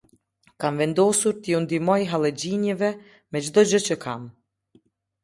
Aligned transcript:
Kam 0.61 0.75
vendosur 0.83 1.35
t'iu 1.43 1.59
ndihmoj 1.65 2.01
hallexhinjve, 2.13 2.89
me 3.31 3.39
çdo 3.49 3.61
gjë 3.69 3.81
që 3.89 3.95
kam. 4.07 4.21